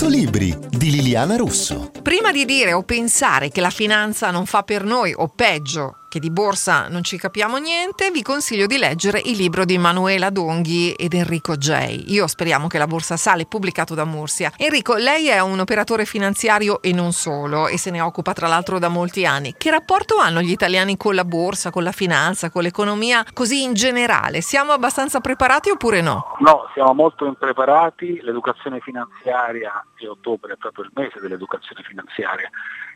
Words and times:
100 0.00 0.08
libri 0.16 0.56
di 0.70 0.90
Liliana 0.90 1.36
Russo. 1.36 1.90
Prima 2.02 2.32
di 2.32 2.46
dire 2.46 2.72
o 2.72 2.84
pensare 2.84 3.50
che 3.50 3.60
la 3.60 3.68
finanza 3.68 4.30
non 4.30 4.46
fa 4.46 4.62
per 4.62 4.82
noi 4.82 5.12
o 5.14 5.28
peggio 5.28 5.99
che 6.10 6.18
di 6.18 6.30
borsa 6.30 6.88
non 6.88 7.04
ci 7.04 7.16
capiamo 7.16 7.56
niente, 7.58 8.10
vi 8.10 8.22
consiglio 8.22 8.66
di 8.66 8.78
leggere 8.78 9.22
il 9.26 9.36
libro 9.36 9.64
di 9.64 9.78
Manuela 9.78 10.30
Donghi 10.30 10.90
ed 10.90 11.14
Enrico 11.14 11.56
J. 11.56 12.02
Io 12.08 12.26
speriamo 12.26 12.66
che 12.66 12.78
la 12.78 12.88
borsa 12.88 13.16
sale, 13.16 13.46
pubblicato 13.46 13.94
da 13.94 14.04
Mursia. 14.04 14.50
Enrico, 14.56 14.96
lei 14.96 15.28
è 15.28 15.38
un 15.38 15.60
operatore 15.60 16.04
finanziario 16.04 16.82
e 16.82 16.92
non 16.92 17.12
solo, 17.12 17.68
e 17.68 17.78
se 17.78 17.92
ne 17.92 18.00
occupa 18.00 18.32
tra 18.32 18.48
l'altro 18.48 18.80
da 18.80 18.88
molti 18.88 19.24
anni. 19.24 19.54
Che 19.56 19.70
rapporto 19.70 20.16
hanno 20.16 20.40
gli 20.40 20.50
italiani 20.50 20.96
con 20.96 21.14
la 21.14 21.24
borsa, 21.24 21.70
con 21.70 21.84
la 21.84 21.92
finanza, 21.92 22.50
con 22.50 22.64
l'economia, 22.64 23.24
così 23.32 23.62
in 23.62 23.74
generale? 23.74 24.40
Siamo 24.40 24.72
abbastanza 24.72 25.20
preparati 25.20 25.70
oppure 25.70 26.00
no? 26.00 26.34
No, 26.40 26.68
siamo 26.74 26.92
molto 26.92 27.24
impreparati. 27.24 28.18
L'educazione 28.22 28.80
finanziaria, 28.80 29.86
e 29.96 30.08
ottobre 30.08 30.54
è 30.54 30.56
proprio 30.56 30.86
il 30.86 30.90
mese 30.92 31.20
dell'educazione 31.20 31.84
finanziaria, 31.84 32.50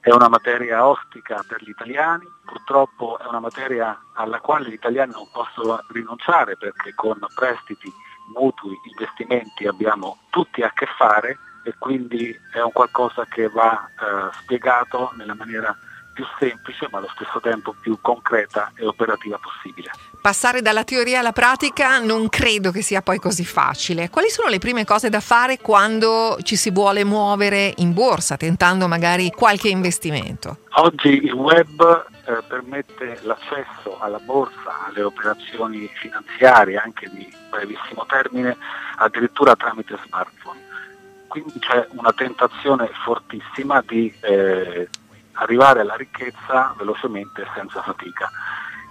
è 0.00 0.10
una 0.10 0.28
materia 0.28 0.86
ostica 0.86 1.44
per 1.46 1.62
gli 1.62 1.68
italiani, 1.68 2.26
purtroppo 2.44 3.18
è 3.18 3.26
una 3.26 3.40
materia 3.40 3.98
alla 4.14 4.40
quale 4.40 4.70
gli 4.70 4.74
italiani 4.74 5.12
non 5.12 5.28
possono 5.30 5.78
rinunciare 5.88 6.56
perché 6.56 6.94
con 6.94 7.18
prestiti, 7.34 7.92
mutui, 8.34 8.78
investimenti 8.84 9.66
abbiamo 9.66 10.18
tutti 10.30 10.62
a 10.62 10.72
che 10.74 10.86
fare 10.96 11.38
e 11.64 11.74
quindi 11.78 12.34
è 12.52 12.60
un 12.60 12.72
qualcosa 12.72 13.26
che 13.26 13.48
va 13.48 13.86
eh, 13.86 14.32
spiegato 14.40 15.12
nella 15.16 15.34
maniera 15.34 15.76
più 16.20 16.26
semplice 16.38 16.86
ma 16.90 16.98
allo 16.98 17.08
stesso 17.14 17.40
tempo 17.40 17.74
più 17.80 17.98
concreta 18.00 18.72
e 18.74 18.84
operativa 18.84 19.38
possibile. 19.38 19.90
Passare 20.20 20.60
dalla 20.60 20.84
teoria 20.84 21.20
alla 21.20 21.32
pratica 21.32 21.98
non 21.98 22.28
credo 22.28 22.70
che 22.70 22.82
sia 22.82 23.00
poi 23.00 23.18
così 23.18 23.44
facile. 23.44 24.10
Quali 24.10 24.28
sono 24.28 24.48
le 24.48 24.58
prime 24.58 24.84
cose 24.84 25.08
da 25.08 25.20
fare 25.20 25.58
quando 25.58 26.36
ci 26.42 26.56
si 26.56 26.70
vuole 26.70 27.04
muovere 27.04 27.72
in 27.78 27.94
borsa, 27.94 28.36
tentando 28.36 28.86
magari 28.86 29.30
qualche 29.30 29.68
investimento? 29.68 30.58
Oggi 30.74 31.24
il 31.24 31.32
web 31.32 32.04
eh, 32.26 32.42
permette 32.46 33.20
l'accesso 33.22 33.98
alla 33.98 34.18
borsa, 34.18 34.86
alle 34.86 35.02
operazioni 35.02 35.88
finanziarie 35.94 36.76
anche 36.76 37.08
di 37.10 37.32
brevissimo 37.48 38.04
termine, 38.06 38.56
addirittura 38.96 39.56
tramite 39.56 39.96
smartphone. 40.06 40.58
Quindi 41.28 41.58
c'è 41.60 41.86
una 41.92 42.12
tentazione 42.12 42.90
fortissima 43.04 43.82
di 43.86 44.12
eh, 44.20 44.88
arrivare 45.40 45.80
alla 45.80 45.96
ricchezza 45.96 46.74
velocemente 46.76 47.42
e 47.42 47.46
senza 47.54 47.82
fatica. 47.82 48.30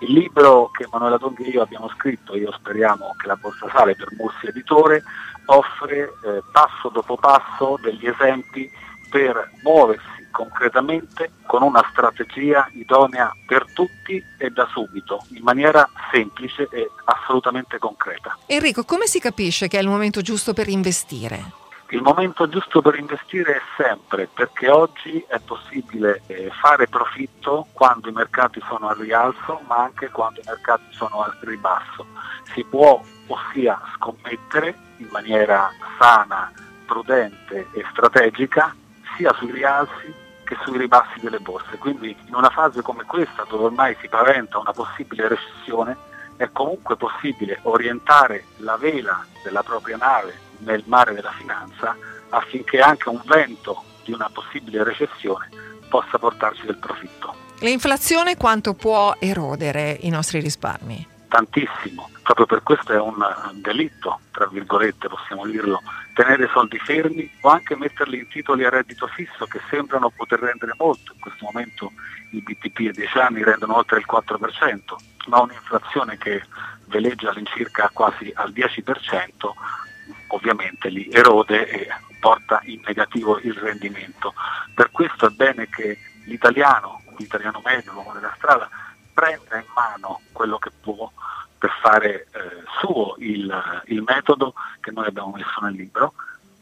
Il 0.02 0.14
libro 0.14 0.70
che 0.70 0.84
Emanuela 0.84 1.18
Donghi 1.18 1.44
e 1.46 1.50
io 1.50 1.62
abbiamo 1.62 1.90
scritto, 1.90 2.36
io 2.36 2.52
speriamo 2.54 3.16
che 3.18 3.28
la 3.28 3.36
Borsa 3.36 3.70
Sale 3.70 3.96
per 3.96 4.08
Mursi 4.18 4.48
Editore, 4.48 5.04
offre 5.46 6.14
eh, 6.26 6.42
passo 6.52 6.90
dopo 6.90 7.18
passo 7.18 7.78
degli 7.82 8.08
esempi 8.08 8.70
per 9.10 9.52
muoversi 9.64 10.28
concretamente 10.32 11.32
con 11.46 11.64
una 11.64 11.84
strategia 11.92 12.70
idonea 12.74 13.36
per 13.46 13.66
tutti 13.74 14.24
e 14.38 14.50
da 14.52 14.68
subito, 14.72 15.26
in 15.34 15.44
maniera 15.44 15.90
semplice 16.12 16.68
e 16.72 16.90
assolutamente 17.06 17.78
concreta. 17.78 18.38
Enrico, 18.46 18.86
come 18.86 19.08
si 19.08 19.20
capisce 19.20 19.68
che 19.68 19.78
è 19.78 19.82
il 19.82 19.88
momento 19.88 20.22
giusto 20.22 20.54
per 20.54 20.70
investire? 20.70 21.68
Il 21.92 22.04
momento 22.04 22.48
giusto 22.48 22.82
per 22.84 23.00
investire 23.00 23.56
è 23.56 23.62
sempre, 23.76 24.30
perché 24.32 24.70
oggi 24.70 25.26
è 25.28 25.40
possibile 25.40 26.22
eh, 26.28 26.52
fare 26.52 26.88
profitto 26.88 27.66
quando 27.74 28.10
i 28.10 28.12
mercati 28.12 28.62
sono 28.68 28.90
al 28.90 28.98
rialzo, 28.98 29.62
ma 29.66 29.78
anche 29.78 30.10
quando 30.10 30.40
i 30.40 30.44
mercati 30.46 30.84
sono 30.92 31.24
al 31.24 31.36
ribasso. 31.40 32.06
Si 32.54 32.64
può 32.64 33.02
ossia 33.26 33.82
scommettere 33.96 34.76
in 34.98 35.08
maniera 35.12 35.72
sana, 35.98 36.52
prudente 36.86 37.70
e 37.72 37.84
strategica 37.90 38.76
sia 39.18 39.34
sui 39.34 39.52
rialzi 39.52 40.14
che 40.44 40.58
sui 40.64 40.78
ribassi 40.78 41.20
delle 41.20 41.40
borse. 41.40 41.80
Quindi 41.80 42.16
in 42.28 42.36
una 42.36 42.52
fase 42.52 42.84
come 42.84 43.04
questa, 43.06 43.46
dove 43.50 43.64
ormai 43.64 43.96
si 44.00 44.08
paventa 44.08 44.60
una 44.60 44.74
possibile 44.74 45.28
recessione, 45.28 45.98
è 46.40 46.50
comunque 46.54 46.96
possibile 46.96 47.60
orientare 47.64 48.46
la 48.60 48.78
vela 48.78 49.26
della 49.44 49.62
propria 49.62 49.98
nave 49.98 50.40
nel 50.60 50.84
mare 50.86 51.14
della 51.14 51.34
finanza 51.34 51.98
affinché 52.30 52.80
anche 52.80 53.10
un 53.10 53.22
vento 53.26 53.84
di 54.06 54.14
una 54.14 54.30
possibile 54.32 54.86
recessione 54.86 55.50
possa 55.90 56.18
portarci 56.18 56.66
del 56.66 56.78
profitto. 56.78 57.36
L'inflazione 57.60 58.38
quanto 58.38 58.74
può 58.74 59.14
erodere 59.20 59.98
i 60.00 60.10
nostri 60.10 60.40
risparmi? 60.40 61.18
Tantissimo, 61.30 62.10
proprio 62.24 62.48
per 62.48 62.64
questo 62.64 62.92
è 62.92 63.00
un 63.00 63.24
delitto, 63.62 64.20
tra 64.32 64.48
virgolette 64.48 65.08
possiamo 65.08 65.46
dirlo, 65.46 65.80
tenere 66.16 66.50
soldi 66.52 66.80
fermi 66.80 67.32
o 67.42 67.50
anche 67.50 67.76
metterli 67.76 68.18
in 68.18 68.28
titoli 68.28 68.66
a 68.66 68.70
reddito 68.70 69.06
fisso 69.06 69.46
che 69.46 69.62
sembrano 69.70 70.10
poter 70.10 70.40
rendere 70.40 70.74
molto, 70.78 71.14
in 71.14 71.20
questo 71.20 71.46
momento 71.46 71.92
i 72.32 72.42
BTP 72.42 72.90
a 72.90 72.92
10 72.94 73.18
anni 73.20 73.44
rendono 73.44 73.78
oltre 73.78 74.00
il 74.00 74.06
4%, 74.12 74.80
ma 75.28 75.42
un'inflazione 75.42 76.18
che 76.18 76.44
veleggia 76.86 77.30
all'incirca 77.30 77.92
quasi 77.94 78.32
al 78.34 78.52
10% 78.52 79.24
ovviamente 80.30 80.90
li 80.90 81.10
erode 81.12 81.68
e 81.70 81.88
porta 82.20 82.60
in 82.64 82.82
negativo 82.86 83.40
il 83.40 83.54
rendimento. 83.54 84.34
Per 84.74 84.90
questo 84.92 85.28
è 85.28 85.30
bene 85.30 85.70
che 85.70 85.98
l'italiano, 86.26 87.04
l'italiano 87.18 87.62
medio, 87.64 87.94
l'uomo 87.94 88.14
della 88.14 88.34
strada, 88.36 88.68
prenda 89.14 89.58
in 89.58 89.66
mano 89.76 90.22
quello 90.40 90.58
che 90.58 90.72
può 90.72 91.12
per 91.58 91.70
fare 91.82 92.28
eh, 92.32 92.64
suo 92.80 93.16
il, 93.18 93.84
il 93.88 94.02
metodo 94.04 94.54
che 94.80 94.90
noi 94.92 95.06
abbiamo 95.06 95.34
messo 95.36 95.60
nel 95.60 95.74
libro 95.74 96.14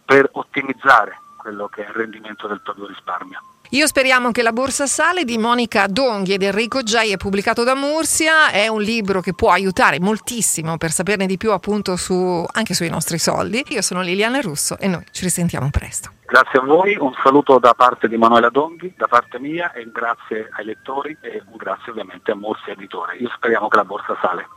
per 0.04 0.28
ottimizzare 0.32 1.20
quello 1.38 1.68
che 1.68 1.86
è 1.86 1.90
il 1.90 1.94
rendimento 1.94 2.48
del 2.48 2.60
proprio 2.62 2.88
risparmio. 2.88 3.40
Io 3.72 3.86
speriamo 3.86 4.32
che 4.32 4.44
La 4.44 4.54
Borsa 4.54 4.86
Sale 4.86 5.26
di 5.26 5.38
Monica 5.38 5.88
Donghi 5.88 6.34
ed 6.34 6.42
Enrico 6.42 6.84
Giai 6.84 7.12
è 7.12 7.18
pubblicato 7.18 7.66
da 7.66 7.76
Mursia, 7.76 8.50
è 8.50 8.70
un 8.70 8.82
libro 8.82 9.20
che 9.20 9.34
può 9.34 9.52
aiutare 9.52 10.00
moltissimo 10.00 10.78
per 10.78 10.92
saperne 10.92 11.26
di 11.26 11.36
più 11.36 11.52
appunto 11.52 11.98
su, 11.98 12.46
anche 12.50 12.74
sui 12.74 12.90
nostri 12.90 13.18
soldi. 13.18 13.66
Io 13.68 13.82
sono 13.82 14.02
Liliana 14.02 14.40
Russo 14.40 14.78
e 14.78 14.88
noi 14.88 15.04
ci 15.12 15.24
risentiamo 15.24 15.70
presto. 15.70 16.12
Grazie 16.26 16.60
a 16.60 16.64
voi, 16.64 16.96
un 16.98 17.12
saluto 17.22 17.60
da 17.60 17.74
parte 17.74 18.08
di 18.08 18.16
Manuela 18.16 18.50
Donghi, 18.50 18.94
da 18.96 19.08
parte 19.08 19.38
mia 19.38 19.74
e 19.74 19.86
grazie 19.92 20.48
ai 20.52 20.64
lettori 20.64 21.18
e 21.20 21.44
un 21.52 21.58
grazie 21.58 21.92
ovviamente 21.92 22.32
a 22.32 22.36
Mursia 22.36 22.72
Editore. 22.72 23.18
Io 23.18 23.30
speriamo 23.36 23.68
che 23.68 23.76
la 23.76 23.84
Borsa 23.86 24.18
Sale. 24.22 24.48